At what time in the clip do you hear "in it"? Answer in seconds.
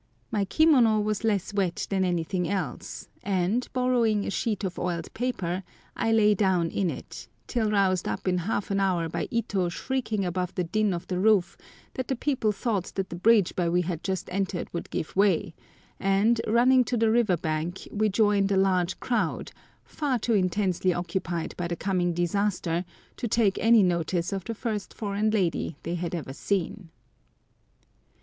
6.71-7.27